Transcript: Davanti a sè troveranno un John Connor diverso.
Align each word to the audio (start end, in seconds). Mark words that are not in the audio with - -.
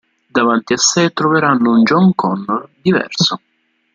Davanti 0.35 0.73
a 0.73 0.77
sè 0.77 1.13
troveranno 1.13 1.73
un 1.73 1.83
John 1.83 2.15
Connor 2.15 2.67
diverso. 2.81 3.39